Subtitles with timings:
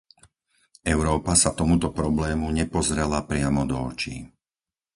[0.95, 4.15] Európa sa tomuto problému nepozrela priamo do očí.